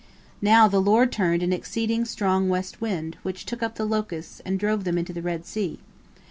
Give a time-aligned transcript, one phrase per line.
[0.41, 4.59] Now the Lord turned an exceeding strong west wind, which took up the locusts, and
[4.59, 5.77] drove them into the Red Sea.